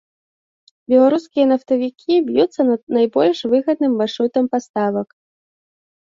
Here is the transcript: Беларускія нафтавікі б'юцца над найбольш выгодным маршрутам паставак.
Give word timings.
Беларускія 0.91 1.45
нафтавікі 1.49 2.15
б'юцца 2.29 2.61
над 2.69 2.81
найбольш 2.97 3.37
выгодным 3.51 3.93
маршрутам 3.99 4.43
паставак. 4.55 5.07